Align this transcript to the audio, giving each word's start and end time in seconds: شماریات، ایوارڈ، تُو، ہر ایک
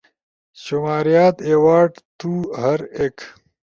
شماریات، 0.63 1.35
ایوارڈ، 1.47 1.93
تُو، 2.19 2.31
ہر 2.61 2.79
ایک 2.97 3.15